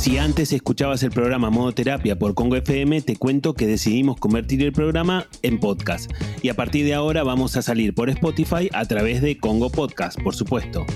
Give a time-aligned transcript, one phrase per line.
[0.00, 4.62] Si antes escuchabas el programa Modo Terapia por Congo FM, te cuento que decidimos convertir
[4.62, 6.10] el programa en podcast.
[6.40, 10.18] Y a partir de ahora vamos a salir por Spotify a través de Congo Podcast,
[10.22, 10.86] por supuesto.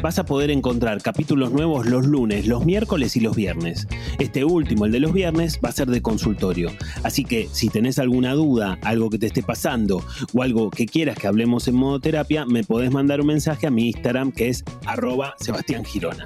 [0.00, 3.86] Vas a poder encontrar capítulos nuevos los lunes, los miércoles y los viernes.
[4.18, 6.70] Este último, el de los viernes, va a ser de consultorio.
[7.02, 10.02] Así que si tenés alguna duda, algo que te esté pasando
[10.32, 13.70] o algo que quieras que hablemos en modo terapia, me podés mandar un mensaje a
[13.70, 16.24] mi Instagram que es arroba Sebastián Girona.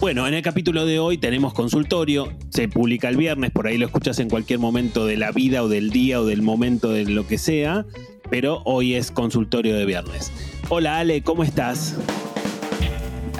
[0.00, 3.86] Bueno, en el capítulo de hoy tenemos consultorio, se publica el viernes, por ahí lo
[3.86, 7.26] escuchas en cualquier momento de la vida o del día o del momento de lo
[7.26, 7.86] que sea,
[8.30, 10.30] pero hoy es consultorio de viernes.
[10.68, 11.96] Hola Ale, ¿cómo estás?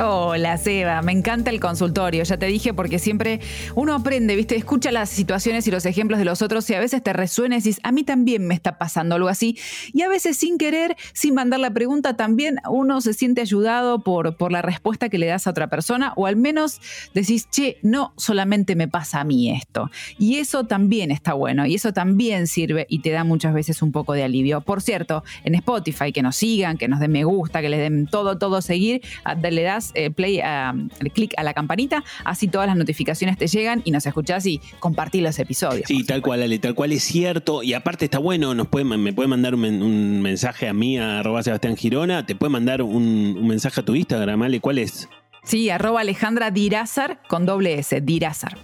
[0.01, 1.03] Hola, Seba.
[1.03, 2.25] Me encanta el consultorio.
[2.25, 3.39] Ya te dije porque siempre
[3.77, 4.57] uno aprende, ¿viste?
[4.57, 7.59] Escucha las situaciones y los ejemplos de los otros y a veces te resuena y
[7.59, 9.57] dices, a mí también me está pasando algo así.
[9.93, 14.37] Y a veces sin querer, sin mandar la pregunta, también uno se siente ayudado por,
[14.37, 16.81] por la respuesta que le das a otra persona o al menos
[17.15, 19.93] decís, che, no solamente me pasa a mí esto.
[20.19, 23.93] Y eso también está bueno y eso también sirve y te da muchas veces un
[23.93, 24.61] poco de alivio.
[24.61, 28.09] Por cierto, en Spotify, que nos sigan, que nos den me gusta, que les den
[28.09, 29.01] todo, todo seguir,
[29.53, 33.83] le das eh, play, el clic a la campanita, así todas las notificaciones te llegan
[33.85, 35.87] y nos escuchás y compartís los episodios.
[35.87, 37.63] Sí, tal cual, Ale, tal cual es cierto.
[37.63, 41.43] Y aparte está bueno, nos puede, me puede mandar un, mensaje a mí, a arroba
[41.43, 45.09] Sebastián Girona, te puede mandar un, mensaje a tu Instagram, Ale, ¿cuál es?
[45.45, 48.57] Sí, arroba Alejandra Dirázar con doble S, Dirázar.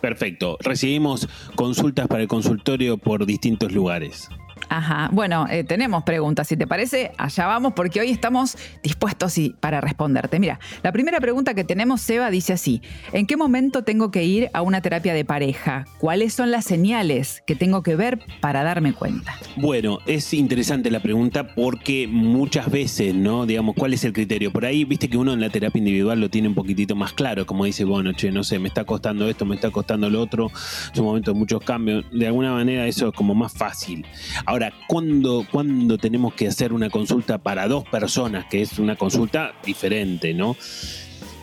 [0.00, 0.56] Perfecto.
[0.60, 4.28] Recibimos consultas para el consultorio por distintos lugares.
[4.68, 5.08] Ajá.
[5.12, 10.38] Bueno, eh, tenemos preguntas, si te parece, allá vamos, porque hoy estamos dispuestos para responderte.
[10.38, 14.50] Mira, la primera pregunta que tenemos, Seba, dice así: ¿En qué momento tengo que ir
[14.52, 15.86] a una terapia de pareja?
[15.98, 19.34] ¿Cuáles son las señales que tengo que ver para darme cuenta?
[19.56, 23.46] Bueno, es interesante la pregunta porque muchas veces, ¿no?
[23.46, 24.52] Digamos, ¿cuál es el criterio?
[24.52, 27.46] Por ahí, viste que uno en la terapia individual lo tiene un poquitito más claro,
[27.46, 30.50] como dice, bueno, che, no sé, me está costando esto, me está costando lo otro,
[30.92, 32.04] es un momento de muchos cambios.
[32.10, 34.06] De alguna manera, eso es como más fácil.
[34.46, 38.46] Ahora, ¿cuándo, tenemos que hacer una consulta para dos personas?
[38.46, 40.56] Que es una consulta diferente, ¿no?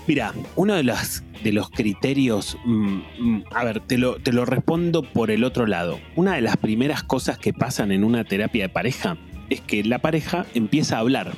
[0.07, 4.45] Mira, uno de los, de los criterios, mm, mm, a ver, te lo, te lo
[4.45, 5.99] respondo por el otro lado.
[6.15, 9.17] Una de las primeras cosas que pasan en una terapia de pareja
[9.49, 11.33] es que la pareja empieza a hablar,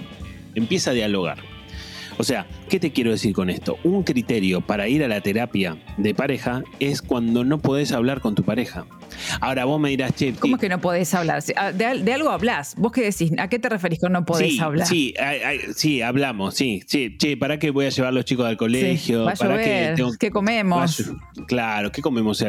[0.56, 1.38] empieza a dialogar.
[2.18, 3.78] O sea, ¿qué te quiero decir con esto?
[3.84, 8.34] Un criterio para ir a la terapia de pareja es cuando no podés hablar con
[8.36, 8.86] tu pareja.
[9.40, 10.34] Ahora vos me dirás, che.
[10.34, 11.44] ¿Cómo es que no podés hablar?
[11.56, 12.76] Ah, de, algo hablas.
[12.78, 13.32] ¿Vos qué decís?
[13.38, 14.88] ¿A qué te referís con no podés hablar?
[14.88, 15.14] Sí,
[15.76, 16.82] sí, hablamos, sí.
[16.88, 19.26] Sí, che, ¿para qué voy a llevar a los chicos al colegio?
[19.26, 21.12] ¿Para qué, ¿Qué comemos?
[21.48, 22.44] claro, ¿qué comemos?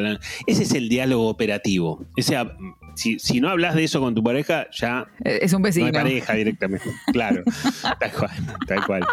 [0.46, 2.04] Ese es el diálogo operativo.
[2.16, 2.36] Ese,
[2.98, 5.06] si, si, no hablas de eso con tu pareja, ya.
[5.24, 5.86] Es un vecino.
[5.86, 6.90] No hay pareja directamente.
[7.12, 7.44] Claro.
[8.00, 8.30] tal cual,
[8.66, 9.06] tal cual.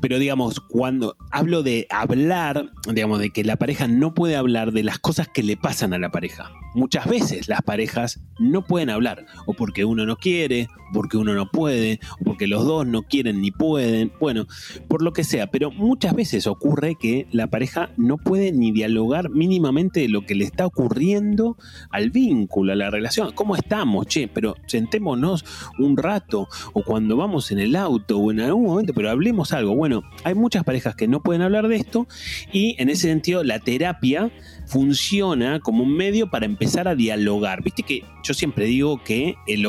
[0.00, 4.82] Pero digamos, cuando hablo de hablar, digamos, de que la pareja no puede hablar de
[4.82, 6.50] las cosas que le pasan a la pareja.
[6.74, 11.50] Muchas veces las parejas no pueden hablar, o porque uno no quiere, porque uno no
[11.50, 14.46] puede, o porque los dos no quieren ni pueden, bueno,
[14.86, 19.30] por lo que sea, pero muchas veces ocurre que la pareja no puede ni dialogar
[19.30, 21.56] mínimamente de lo que le está ocurriendo
[21.90, 23.32] al vínculo, a la relación.
[23.32, 24.06] ¿Cómo estamos?
[24.06, 25.44] Che, pero sentémonos
[25.78, 29.74] un rato, o cuando vamos en el auto, o en algún momento, pero hablemos algo.
[29.74, 29.87] Bueno,
[30.24, 32.06] hay muchas parejas que no pueden hablar de esto,
[32.52, 34.30] y en ese sentido la terapia
[34.68, 37.62] funciona como un medio para empezar a dialogar.
[37.62, 39.66] Viste que yo siempre digo que el,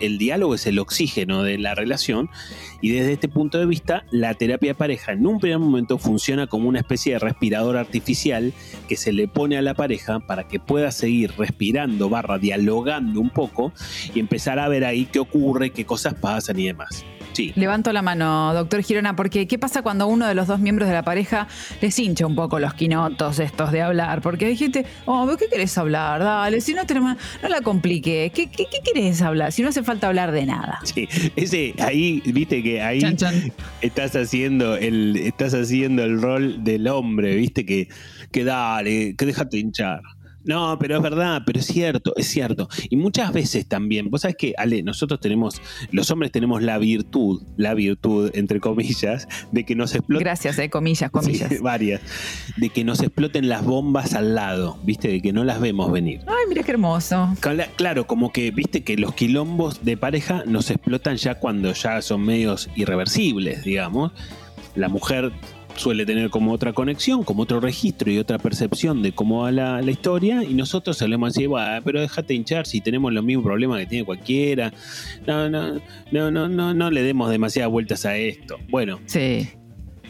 [0.00, 2.30] el diálogo es el oxígeno de la relación
[2.80, 6.46] y desde este punto de vista la terapia de pareja en un primer momento funciona
[6.46, 8.54] como una especie de respirador artificial
[8.88, 13.30] que se le pone a la pareja para que pueda seguir respirando barra dialogando un
[13.30, 13.72] poco
[14.14, 17.04] y empezar a ver ahí qué ocurre, qué cosas pasan y demás.
[17.54, 20.94] Levanto la mano, doctor Girona, porque ¿qué pasa cuando uno de los dos miembros de
[20.94, 21.46] la pareja
[21.80, 24.20] les hincha un poco los quinotos estos de hablar?
[24.20, 26.20] Porque hay gente, oh, ¿qué querés hablar?
[26.20, 28.32] Dale, si no tenemos, no la complique.
[28.34, 29.52] ¿Qué, qué, querés hablar?
[29.52, 30.80] Si no hace falta hablar de nada.
[30.82, 33.02] Sí, ese, ahí, viste que ahí
[33.80, 37.88] estás haciendo el, estás haciendo el rol del hombre, viste que,
[38.32, 40.00] que dale, que déjate hinchar.
[40.48, 42.70] No, pero es verdad, pero es cierto, es cierto.
[42.88, 45.60] Y muchas veces también, vos sabés que, Ale, nosotros tenemos,
[45.92, 50.24] los hombres tenemos la virtud, la virtud, entre comillas, de que nos exploten.
[50.24, 51.60] Gracias, eh, comillas, comillas.
[51.60, 52.00] varias.
[52.56, 55.08] De que nos exploten las bombas al lado, ¿viste?
[55.08, 56.22] De que no las vemos venir.
[56.26, 57.28] Ay, mira qué hermoso.
[57.76, 58.82] Claro, como que, ¿viste?
[58.82, 64.12] Que los quilombos de pareja nos explotan ya cuando ya son medios irreversibles, digamos.
[64.74, 65.30] La mujer
[65.78, 69.82] suele tener como otra conexión, como otro registro y otra percepción de cómo va la,
[69.82, 71.50] historia, y nosotros solemos decir,
[71.84, 74.72] pero déjate hinchar si tenemos los mismos problemas que tiene cualquiera.
[75.26, 75.80] No, no,
[76.10, 78.58] no, no, no, no le demos demasiadas vueltas a esto.
[78.68, 79.48] Bueno, sí.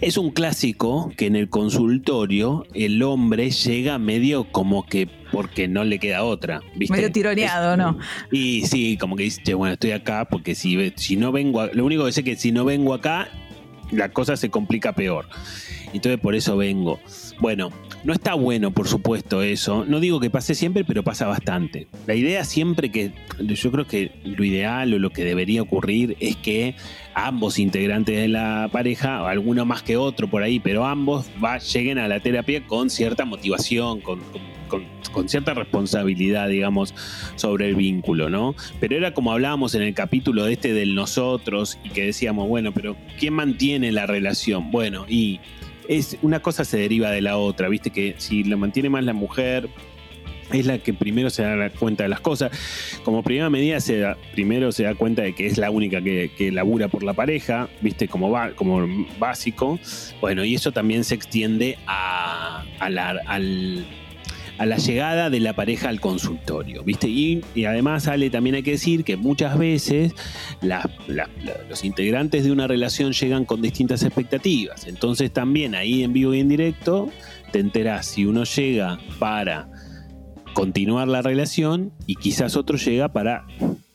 [0.01, 5.83] Es un clásico que en el consultorio el hombre llega medio como que porque no
[5.83, 6.61] le queda otra.
[6.77, 6.95] ¿viste?
[6.95, 7.99] Medio tironeado, ¿no?
[8.31, 12.05] Y sí, como que dice, bueno, estoy acá porque si, si no vengo, lo único
[12.05, 13.29] que sé es que si no vengo acá,
[13.91, 15.27] la cosa se complica peor.
[15.93, 17.01] Entonces por eso vengo.
[17.41, 17.71] Bueno,
[18.05, 19.85] no está bueno, por supuesto, eso.
[19.85, 21.89] No digo que pase siempre, pero pasa bastante.
[22.07, 26.37] La idea siempre que, yo creo que lo ideal o lo que debería ocurrir es
[26.37, 26.75] que
[27.27, 31.59] ambos integrantes de la pareja, o alguno más que otro por ahí, pero ambos va,
[31.59, 34.21] lleguen a la terapia con cierta motivación, con,
[35.13, 36.95] con, cierta responsabilidad, digamos,
[37.35, 38.55] sobre el vínculo, ¿no?
[38.79, 42.73] Pero era como hablábamos en el capítulo de este del nosotros y que decíamos, bueno,
[42.73, 44.71] pero ¿quién mantiene la relación?
[44.71, 45.41] Bueno, y
[45.89, 49.15] es una cosa se deriva de la otra, viste que si lo mantiene más la
[49.15, 49.69] mujer,
[50.53, 52.51] es la que primero se da cuenta de las cosas.
[53.05, 56.51] Como primera medida, se da, primero se da cuenta de que es la única que,
[56.53, 58.87] labura por la pareja, viste, como, va, como
[59.19, 59.79] básico.
[60.21, 62.65] Bueno, y eso también se extiende a,
[64.59, 67.09] la llegada de la pareja al consultorio, ¿viste?
[67.09, 70.15] Y, además, Ale, también hay que decir que muchas veces
[71.69, 74.87] los integrantes de una relación llegan con distintas expectativas.
[74.87, 77.11] Entonces también ahí en vivo y en directo
[77.53, 79.69] te enterás si uno llega para
[80.55, 83.47] continuar la relación y quizás otro llega para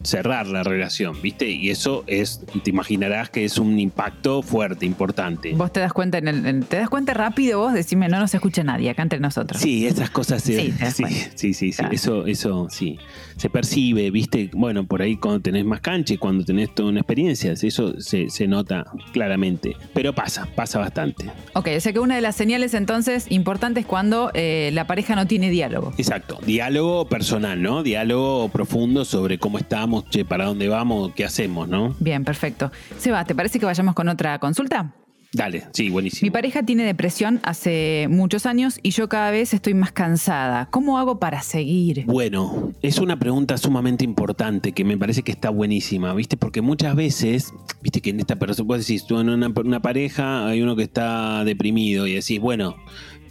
[0.03, 1.49] cerrar la relación, ¿viste?
[1.49, 5.53] Y eso es, te imaginarás que es un impacto fuerte, importante.
[5.53, 8.63] Vos te das cuenta, en el, te das cuenta rápido vos, decime, no nos escucha
[8.63, 9.61] nadie acá entre nosotros.
[9.61, 12.99] Sí, esas cosas sí, sí, sí, sí, eso, eso sí,
[13.37, 14.49] se percibe, ¿viste?
[14.53, 18.47] Bueno, por ahí cuando tenés más cancha y cuando tenés toda una experiencia, eso se,
[18.47, 21.31] nota claramente, pero pasa, pasa bastante.
[21.53, 25.15] Ok, o sea que una de las señales entonces importantes es cuando eh, la pareja
[25.15, 25.93] no tiene diálogo.
[25.97, 27.83] Exacto, diálogo personal, ¿no?
[27.83, 31.95] Diálogo profundo sobre cómo estamos che, para dónde vamos, qué hacemos, ¿no?
[31.99, 32.71] Bien, perfecto.
[32.97, 34.93] Seba, ¿te parece que vayamos con otra consulta?
[35.33, 36.27] Dale, sí, buenísimo.
[36.27, 40.67] Mi pareja tiene depresión hace muchos años y yo cada vez estoy más cansada.
[40.69, 42.05] ¿Cómo hago para seguir?
[42.05, 46.37] Bueno, es una pregunta sumamente importante que me parece que está buenísima, ¿viste?
[46.37, 47.51] Porque muchas veces,
[47.81, 50.83] viste que en esta persona, vos decís, tú en una, una pareja hay uno que
[50.83, 52.75] está deprimido y decís, bueno,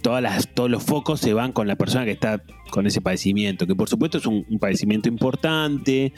[0.03, 3.65] todas las, todos los focos se van con la persona que está con ese padecimiento,
[3.65, 6.13] que por supuesto es un, padecimiento importante,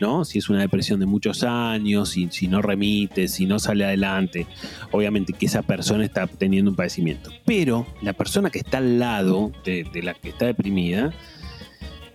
[0.00, 0.24] ¿no?
[0.24, 4.46] Si es una depresión de muchos años, si, si no remite, si no sale adelante,
[4.90, 7.30] obviamente que esa persona está teniendo un padecimiento.
[7.46, 11.12] Pero la persona que está al lado de, de la que está deprimida,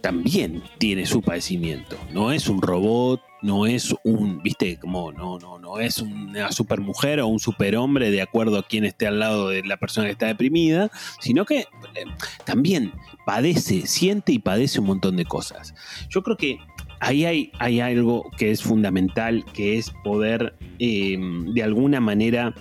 [0.01, 1.97] también tiene su padecimiento.
[2.11, 7.19] No es un robot, no es un, viste, como no, no, no es una supermujer
[7.19, 10.27] o un superhombre de acuerdo a quien esté al lado de la persona que está
[10.27, 12.05] deprimida, sino que eh,
[12.45, 12.93] también
[13.25, 15.75] padece, siente y padece un montón de cosas.
[16.09, 16.57] Yo creo que
[17.01, 22.55] ahí hay, hay algo que es fundamental, que es poder eh, de alguna manera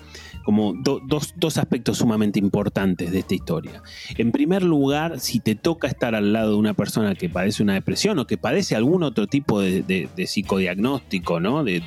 [0.45, 3.83] como dos, dos, aspectos sumamente importantes de esta historia.
[4.17, 7.75] En primer lugar, si te toca estar al lado de una persona que padece una
[7.75, 11.65] depresión o que padece algún otro tipo de, psicodiagnóstico, ¿no?
[11.65, 11.83] De,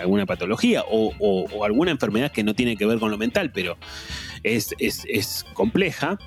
[0.00, 3.76] alguna patología o, alguna enfermedad que no tiene que ver con lo mental, pero
[4.42, 6.18] es, es, es compleja,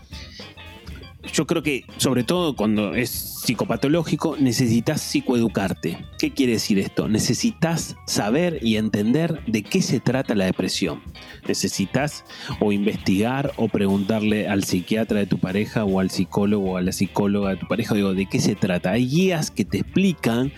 [1.31, 6.05] yo creo que, sobre todo cuando es psicopatológico, necesitas psicoeducarte.
[6.19, 7.07] ¿Qué quiere decir esto?
[7.07, 11.01] Necesitas saber y entender de qué se trata la depresión.
[11.47, 12.25] Necesitas
[12.59, 16.91] o investigar o preguntarle al psiquiatra de tu pareja o al psicólogo o a la
[16.91, 18.91] psicóloga de tu pareja, digo, de qué se trata.
[18.91, 20.51] Hay guías que te explican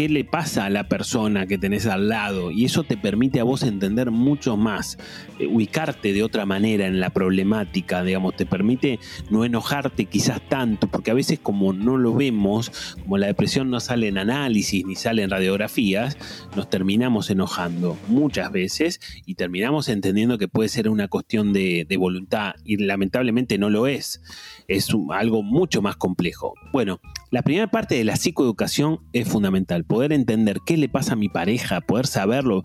[0.00, 3.44] qué le pasa a la persona que tenés al lado y eso te permite a
[3.44, 4.96] vos entender mucho más,
[5.38, 10.86] eh, ubicarte de otra manera en la problemática, digamos, te permite no enojarte quizás tanto,
[10.86, 14.94] porque a veces como no lo vemos, como la depresión no sale en análisis ni
[14.94, 16.16] sale en radiografías,
[16.56, 21.96] nos terminamos enojando muchas veces y terminamos entendiendo que puede ser una cuestión de, de
[21.98, 24.22] voluntad y lamentablemente no lo es,
[24.66, 26.54] es algo mucho más complejo.
[26.72, 31.16] Bueno, la primera parte de la psicoeducación es fundamental, poder entender qué le pasa a
[31.16, 32.62] mi pareja, poder saberlo,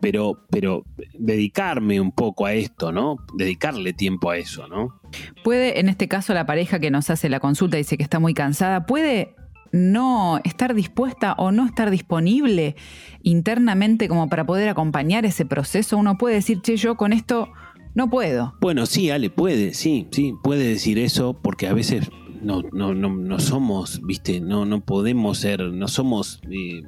[0.00, 0.84] pero, pero
[1.18, 3.16] dedicarme un poco a esto, ¿no?
[3.34, 5.00] Dedicarle tiempo a eso, ¿no?
[5.44, 8.34] Puede, en este caso, la pareja que nos hace la consulta dice que está muy
[8.34, 9.34] cansada, puede
[9.70, 12.74] no estar dispuesta o no estar disponible
[13.22, 15.96] internamente como para poder acompañar ese proceso.
[15.96, 17.50] Uno puede decir, che, yo con esto
[17.94, 18.54] no puedo.
[18.60, 22.10] Bueno, sí, Ale, puede, sí, sí, puede decir eso porque a veces
[22.42, 26.82] no, no, no, no somos, viste, no, no podemos ser, no somos eh,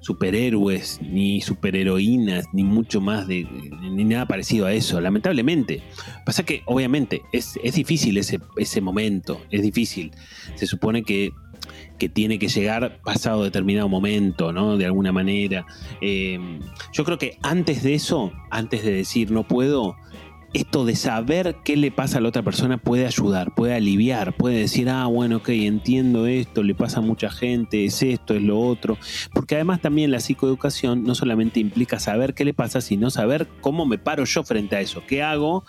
[0.00, 3.46] superhéroes, ni superheroínas, ni mucho más de.
[3.80, 5.82] ni nada parecido a eso, lamentablemente.
[6.24, 10.12] Pasa que, obviamente, es, difícil ese, ese momento, es difícil.
[10.54, 11.32] Se supone que
[11.98, 14.78] que tiene que llegar pasado determinado momento, ¿no?
[14.78, 15.66] De alguna manera.
[16.00, 16.38] Eh,
[16.92, 19.96] yo creo que antes de eso, antes de decir no puedo,
[20.52, 24.58] esto de saber qué le pasa a la otra persona puede ayudar, puede aliviar, puede
[24.58, 28.58] decir, ah, bueno, ok, entiendo esto, le pasa a mucha gente, es esto, es lo
[28.58, 28.98] otro.
[29.32, 33.86] Porque además también la psicoeducación no solamente implica saber qué le pasa, sino saber cómo
[33.86, 35.64] me paro yo frente a eso, qué hago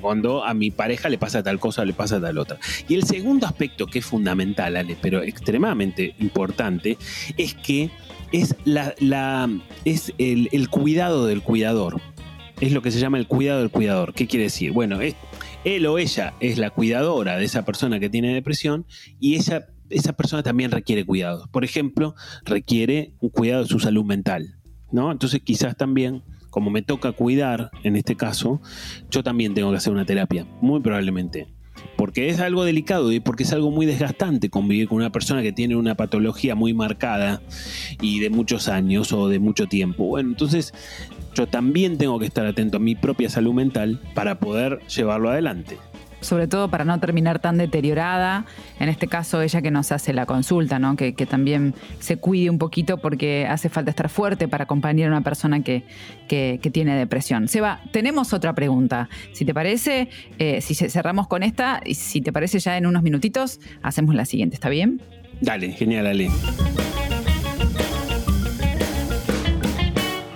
[0.00, 2.58] cuando a mi pareja le pasa tal cosa, le pasa tal otra.
[2.88, 6.98] Y el segundo aspecto que es fundamental, Ale, pero extremadamente importante,
[7.36, 7.90] es que
[8.32, 9.48] es, la,
[9.84, 12.00] es el, el cuidado del cuidador
[12.60, 14.14] es lo que se llama el cuidado del cuidador.
[14.14, 14.72] ¿Qué quiere decir?
[14.72, 14.98] Bueno,
[15.64, 18.86] él o ella es la cuidadora de esa persona que tiene depresión
[19.20, 21.48] y esa, esa persona también requiere cuidado.
[21.50, 24.58] Por ejemplo, requiere un cuidado de su salud mental.
[24.92, 25.10] ¿no?
[25.10, 28.60] Entonces quizás también, como me toca cuidar en este caso,
[29.10, 31.53] yo también tengo que hacer una terapia, muy probablemente
[31.96, 35.52] porque es algo delicado y porque es algo muy desgastante convivir con una persona que
[35.52, 37.42] tiene una patología muy marcada
[38.00, 40.04] y de muchos años o de mucho tiempo.
[40.04, 40.74] Bueno, entonces
[41.34, 45.78] yo también tengo que estar atento a mi propia salud mental para poder llevarlo adelante
[46.24, 48.46] sobre todo para no terminar tan deteriorada.
[48.80, 50.96] En este caso, ella que nos hace la consulta, ¿no?
[50.96, 55.20] que, también se cuide un poquito porque hace falta estar fuerte para acompañar a una
[55.22, 55.84] persona que,
[56.28, 57.48] que, tiene depresión.
[57.48, 59.08] Seba, tenemos otra pregunta.
[59.32, 63.02] Si te parece, eh, si cerramos con esta, y si te parece ya en unos
[63.02, 65.00] minutitos, hacemos la siguiente, ¿está bien?
[65.40, 66.30] Dale, genial, Ale.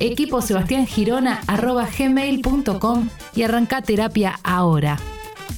[0.00, 4.98] equipo Sebastián Girona gmail.com y arranca terapia ahora.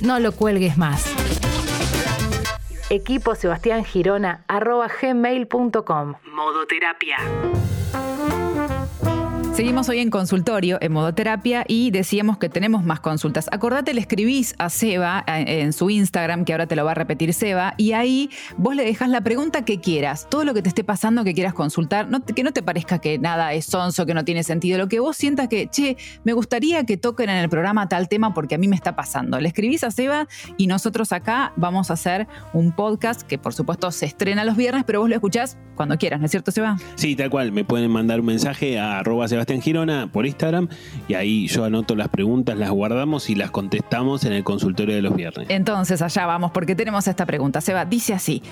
[0.00, 1.04] No lo cuelgues más.
[2.88, 3.84] Equipo Sebastián.
[6.32, 7.18] Modo terapia.
[9.60, 13.46] Seguimos hoy en consultorio, en modo terapia, y decíamos que tenemos más consultas.
[13.52, 16.94] Acordate, le escribís a Seba eh, en su Instagram, que ahora te lo va a
[16.94, 20.70] repetir Seba, y ahí vos le dejas la pregunta que quieras, todo lo que te
[20.70, 24.24] esté pasando que quieras consultar, que no te parezca que nada es sonso, que no
[24.24, 27.86] tiene sentido, lo que vos sientas que, che, me gustaría que toquen en el programa
[27.86, 29.38] tal tema porque a mí me está pasando.
[29.40, 30.26] Le escribís a Seba
[30.56, 34.84] y nosotros acá vamos a hacer un podcast que por supuesto se estrena los viernes,
[34.86, 36.76] pero vos lo escuchás cuando quieras, ¿no es cierto, Seba?
[36.94, 37.52] Sí, tal cual.
[37.52, 40.68] Me pueden mandar un mensaje a arroba en Girona por Instagram
[41.08, 45.02] y ahí yo anoto las preguntas, las guardamos y las contestamos en el consultorio de
[45.02, 45.46] los viernes.
[45.50, 47.60] Entonces allá vamos porque tenemos esta pregunta.
[47.60, 48.42] Seba dice así,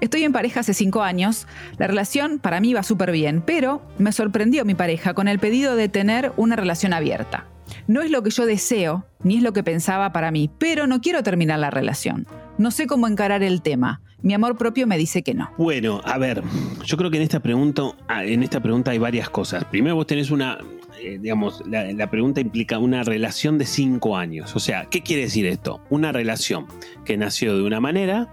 [0.00, 1.46] estoy en pareja hace cinco años,
[1.78, 5.76] la relación para mí va súper bien, pero me sorprendió mi pareja con el pedido
[5.76, 7.46] de tener una relación abierta.
[7.86, 11.00] No es lo que yo deseo, ni es lo que pensaba para mí, pero no
[11.00, 12.26] quiero terminar la relación.
[12.56, 14.00] No sé cómo encarar el tema.
[14.20, 15.50] Mi amor propio me dice que no.
[15.58, 16.42] Bueno, a ver,
[16.84, 19.64] yo creo que en esta pregunta, ah, en esta pregunta hay varias cosas.
[19.64, 20.58] Primero vos tenés una,
[21.00, 24.56] eh, digamos, la, pregunta implica una relación de cinco años.
[24.56, 25.80] O sea, ¿qué quiere decir esto?
[25.88, 26.66] Una relación
[27.04, 28.28] que nació de una manera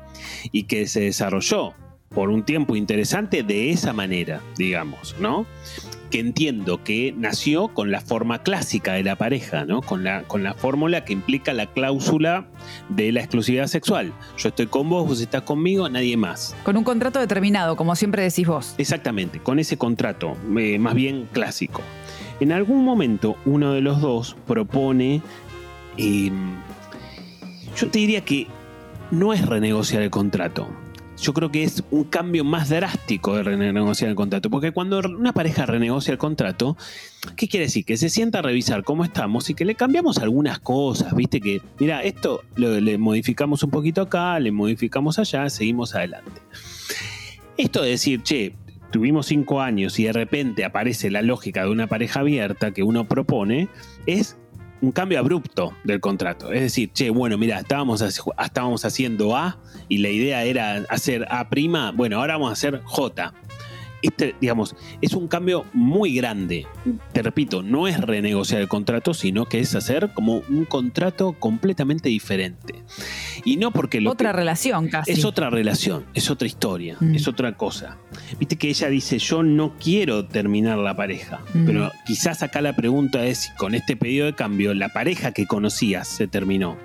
[0.51, 1.73] y que se desarrolló
[2.09, 5.45] por un tiempo interesante de esa manera, digamos, ¿no?
[6.15, 9.81] Que entiendo que nació con la forma clásica de la pareja, ¿no?
[9.81, 12.47] Con la, con la fórmula que implica la cláusula
[12.87, 14.13] de la exclusividad sexual.
[14.37, 16.55] Yo estoy con vos, vos estás conmigo, nadie más.
[16.63, 18.75] Con un contrato determinado, como siempre decís vos.
[18.77, 21.81] Exactamente, con ese contrato, eh, más bien clásico.
[22.39, 25.21] En algún momento uno de los dos propone,
[25.97, 26.55] em,
[27.75, 28.47] yo te diría que
[29.11, 30.69] no es renegociar el contrato,
[31.17, 34.49] yo creo que es un cambio más drástico de renegociar el contrato.
[34.49, 36.77] Porque cuando una pareja renegocia el contrato,
[37.35, 37.85] ¿qué quiere decir?
[37.85, 41.15] Que se sienta a revisar cómo estamos y que le cambiamos algunas cosas.
[41.15, 46.41] Viste que, mira, esto lo, le modificamos un poquito acá, le modificamos allá, seguimos adelante.
[47.57, 48.53] Esto de decir, che,
[48.91, 53.07] tuvimos cinco años y de repente aparece la lógica de una pareja abierta que uno
[53.07, 53.67] propone,
[54.05, 54.37] es
[54.85, 56.51] un cambio abrupto del contrato.
[56.51, 59.57] Es decir, che, bueno, mira, estábamos, estábamos haciendo A
[59.89, 63.33] y la idea era hacer A prima, bueno, ahora vamos a hacer J.
[64.01, 66.67] este, digamos, es un cambio muy grande.
[67.13, 72.09] Te repito, no es renegociar el contrato, sino que es hacer como un contrato completamente
[72.09, 72.83] diferente.
[73.43, 75.11] Y no porque lo Otra relación casi.
[75.11, 77.15] Es otra relación, es otra historia, Mm.
[77.15, 77.97] es otra cosa.
[78.39, 81.65] Viste que ella dice, yo no quiero terminar la pareja, Mm.
[81.65, 85.45] pero quizás acá la pregunta es si con este pedido de cambio la pareja que
[85.45, 86.77] conocías se terminó.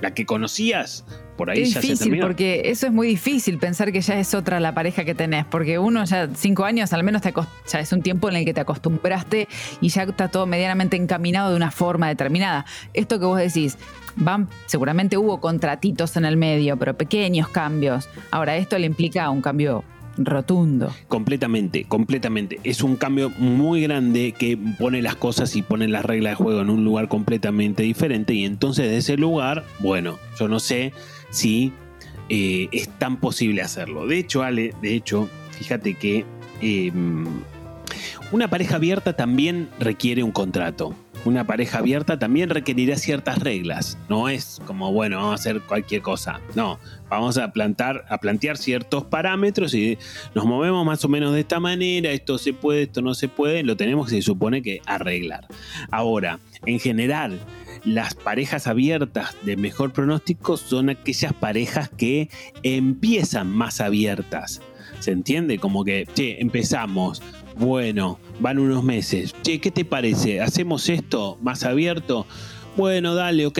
[0.00, 1.04] La que conocías,
[1.36, 2.26] por ahí Es ya se difícil terminó.
[2.26, 5.78] porque eso es muy difícil pensar que ya es otra la pareja que tenés, porque
[5.78, 7.32] uno ya cinco años al menos te
[7.70, 9.48] ya es un tiempo en el que te acostumbraste
[9.80, 12.66] y ya está todo medianamente encaminado de una forma determinada.
[12.92, 13.78] Esto que vos decís,
[14.16, 18.08] van, seguramente hubo contratitos en el medio, pero pequeños cambios.
[18.30, 19.82] Ahora esto le implica un cambio
[20.16, 20.94] rotundo.
[21.08, 22.60] Completamente, completamente.
[22.64, 26.60] Es un cambio muy grande que pone las cosas y pone las reglas de juego
[26.60, 28.34] en un lugar completamente diferente.
[28.34, 30.92] Y entonces de ese lugar, bueno, yo no sé
[31.30, 31.72] si
[32.28, 34.06] eh, es tan posible hacerlo.
[34.06, 36.24] De hecho, Ale, de hecho, fíjate que
[36.60, 36.92] eh,
[38.32, 40.94] una pareja abierta también requiere un contrato.
[41.24, 43.98] Una pareja abierta también requerirá ciertas reglas.
[44.08, 46.40] No es como, bueno, vamos a hacer cualquier cosa.
[46.54, 49.98] No, vamos a, plantar, a plantear ciertos parámetros y
[50.34, 53.62] nos movemos más o menos de esta manera, esto se puede, esto no se puede,
[53.64, 55.46] lo tenemos se supone que arreglar.
[55.90, 57.40] Ahora, en general,
[57.84, 62.28] las parejas abiertas de mejor pronóstico son aquellas parejas que
[62.62, 64.60] empiezan más abiertas.
[64.98, 65.58] ¿Se entiende?
[65.58, 67.22] Como que, che, empezamos,
[67.56, 70.40] bueno, van unos meses, che, ¿qué te parece?
[70.40, 72.26] ¿Hacemos esto más abierto?
[72.76, 73.58] Bueno, dale, ok.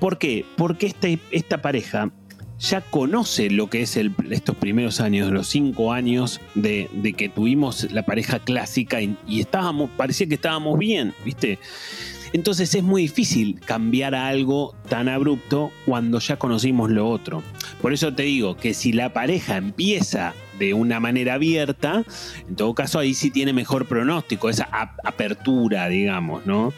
[0.00, 0.44] ¿Por qué?
[0.56, 2.10] Porque este, esta pareja
[2.58, 7.90] ya conoce lo que es el- estos primeros años, los cinco años de, que tuvimos
[7.92, 11.58] la pareja clásica y, estábamos, parecía que estábamos bien, ¿viste?
[12.32, 17.42] Entonces es muy difícil cambiar algo tan abrupto cuando ya conocimos lo otro.
[17.80, 22.04] Por eso te digo que si la pareja empieza de una manera abierta,
[22.48, 26.72] en todo caso ahí sí tiene mejor pronóstico, esa ap- apertura, digamos, ¿no?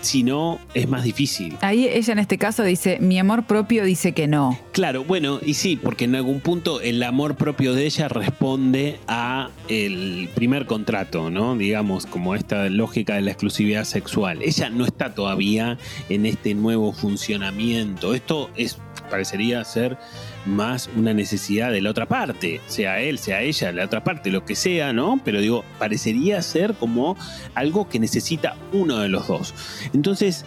[0.00, 1.56] Si no, es más difícil.
[1.62, 4.58] Ahí ella en este caso dice, mi amor propio dice que no.
[4.72, 9.48] Claro, bueno, y sí, porque en algún punto el amor propio de ella responde a
[9.68, 11.56] el primer contrato, ¿no?
[11.56, 14.42] Digamos, como esta lógica de la exclusividad sexual.
[14.42, 15.78] Ella no está todavía
[16.10, 18.12] en este nuevo funcionamiento.
[18.12, 18.76] Esto es
[19.08, 19.96] parecería ser
[20.46, 24.44] más una necesidad de la otra parte, sea él, sea ella, la otra parte, lo
[24.44, 25.20] que sea, ¿no?
[25.24, 27.16] Pero digo, parecería ser como
[27.54, 29.54] algo que necesita uno de los dos.
[29.94, 30.44] Entonces,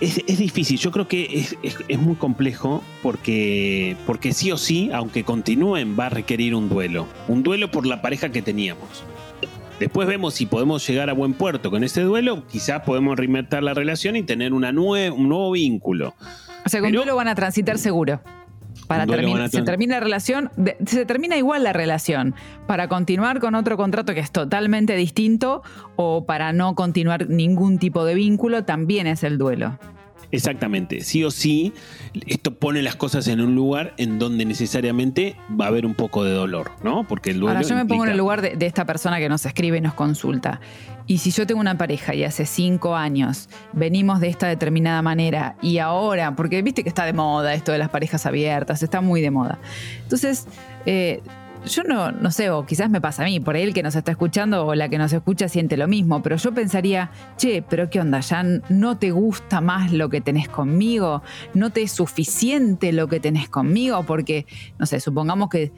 [0.00, 4.56] es, es difícil, yo creo que es, es- es muy complejo porque, porque sí o
[4.58, 7.06] sí, aunque continúen, va a requerir un duelo.
[7.28, 9.04] Un duelo por la pareja que teníamos.
[9.80, 13.74] Después vemos si podemos llegar a buen puerto con ese duelo, quizás podemos reinventar la
[13.74, 16.14] relación y tener una nue- un nuevo vínculo.
[16.64, 18.20] O sea, con Pero- duelo van a transitar seguro.
[18.86, 22.34] Para terminar, se termina la relación, de- se termina igual la relación.
[22.66, 25.62] Para continuar con otro contrato que es totalmente distinto
[25.96, 29.78] o para no continuar ningún tipo de vínculo, también es el duelo.
[30.32, 31.74] Exactamente, sí o sí,
[32.26, 36.24] esto pone las cosas en un lugar en donde necesariamente va a haber un poco
[36.24, 37.06] de dolor, ¿no?
[37.06, 37.56] Porque el duelo.
[37.56, 39.80] Ahora yo me pongo en el lugar de, de esta persona que nos escribe y
[39.82, 40.60] nos consulta.
[41.06, 45.56] Y si yo tengo una pareja y hace cinco años venimos de esta determinada manera
[45.60, 49.20] y ahora, porque viste que está de moda esto de las parejas abiertas, está muy
[49.20, 49.58] de moda.
[50.02, 50.46] Entonces,
[50.86, 51.20] eh,
[51.66, 53.94] yo no, no sé, o quizás me pasa a mí, por ahí el que nos
[53.94, 57.88] está escuchando o la que nos escucha siente lo mismo, pero yo pensaría, che, pero
[57.90, 58.20] ¿qué onda?
[58.20, 61.22] ¿Ya no te gusta más lo que tenés conmigo?
[61.54, 64.02] ¿No te es suficiente lo que tenés conmigo?
[64.04, 64.46] Porque,
[64.78, 65.72] no sé, supongamos que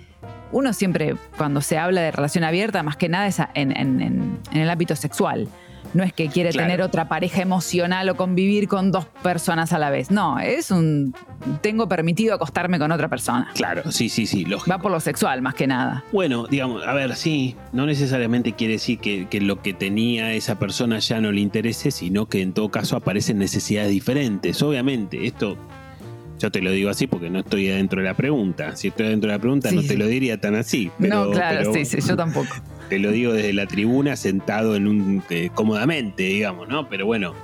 [0.53, 4.38] uno siempre, cuando se habla de relación abierta, más que nada es en, en- en-
[4.53, 5.49] en el ámbito sexual.
[5.94, 6.66] No es que quiere Claro.
[6.66, 10.11] tener otra pareja emocional o convivir con dos personas a la vez.
[10.11, 11.14] No, es un.
[11.62, 13.48] Tengo permitido acostarme con otra persona.
[13.54, 14.70] Claro, sí, sí, sí, lógico.
[14.70, 16.04] Va por lo sexual más que nada.
[16.12, 20.59] Bueno, digamos, a ver, sí, no necesariamente quiere decir que, que lo que tenía esa
[20.59, 24.61] persona ya no le interese, sino que en todo caso aparecen necesidades diferentes.
[24.62, 25.57] Obviamente, esto
[26.40, 28.74] yo te lo digo así porque no estoy adentro de la pregunta.
[28.76, 29.88] Si estoy dentro de la pregunta, Sí, no sí.
[29.88, 30.90] te lo diría tan así.
[30.98, 32.48] Pero, no, claro, pero sí, sí, yo tampoco.
[32.98, 36.88] Lo digo desde la tribuna, sentado en un eh, cómodamente, digamos, ¿no?
[36.88, 37.35] Pero bueno,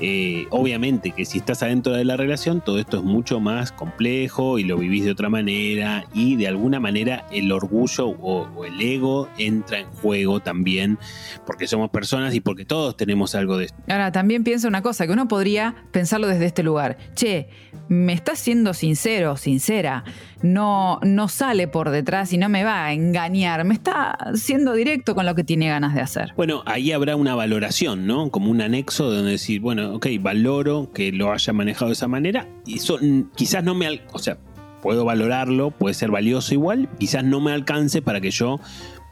[0.00, 4.58] eh, obviamente que si estás adentro de la relación, todo esto es mucho más complejo
[4.58, 8.80] y lo vivís de otra manera y de alguna manera el orgullo o, o el
[8.80, 10.98] ego entra en juego también
[11.46, 13.76] porque somos personas y porque todos tenemos algo de esto.
[13.88, 16.96] Ahora, también pienso una cosa, que uno podría pensarlo desde este lugar.
[17.14, 17.48] Che,
[17.88, 20.04] me estás siendo sincero, sincera.
[20.42, 23.64] No, no sale por detrás y no me va a engañar.
[23.64, 26.32] Me está siendo directo con lo que tiene ganas de hacer.
[26.36, 28.30] Bueno, ahí habrá una valoración, ¿no?
[28.30, 32.48] Como un anexo donde decir, bueno, ok, valoro que lo haya manejado de esa manera.
[32.66, 32.98] Eso
[33.34, 34.02] quizás no me...
[34.12, 34.38] O sea,
[34.82, 38.60] puedo valorarlo, puede ser valioso igual, quizás no me alcance para que yo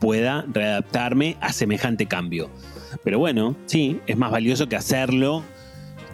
[0.01, 2.51] pueda readaptarme a semejante cambio.
[3.03, 5.43] Pero bueno, sí, es más valioso que hacerlo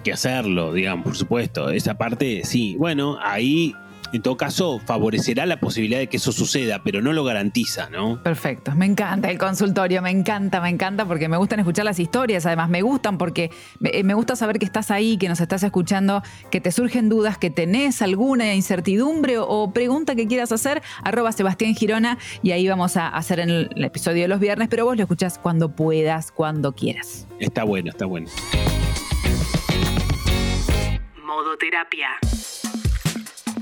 [0.03, 1.71] que hacerlo, digamos, por supuesto.
[1.71, 2.77] Esa parte, sí.
[2.79, 3.75] Bueno, ahí
[4.13, 8.23] en todo caso, favorecerá la posibilidad de que eso suceda, pero no lo garantiza, ¿no?
[8.23, 8.75] Perfecto.
[8.75, 12.69] Me encanta el consultorio, me encanta, me encanta porque me gustan escuchar las historias, además
[12.69, 16.61] me gustan porque me eh, gusta saber que estás ahí, que nos estás escuchando, que
[16.61, 22.19] te surgen dudas, que tenés alguna incertidumbre o, pregunta que quieras hacer, arroba Sebastián Girona
[22.43, 25.39] y ahí vamos a hacer en el episodio de los viernes, pero vos lo escuchás
[25.39, 27.27] cuando puedas, cuando quieras.
[27.39, 28.29] Está bueno, está bueno.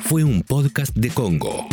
[0.09, 1.69] Fue un podcast de Congo.